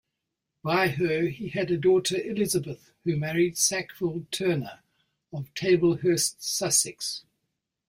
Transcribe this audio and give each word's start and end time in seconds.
By 0.63 0.87
her 0.87 1.27
he 1.27 1.49
had 1.49 1.69
a 1.69 1.77
daughter 1.77 2.19
Elizabeth, 2.19 2.89
who 3.03 3.15
married 3.17 3.55
Sackville 3.55 4.25
Turnor 4.31 4.79
of 5.31 5.53
Tablehurt, 5.53 6.37
Sussex. 6.39 7.23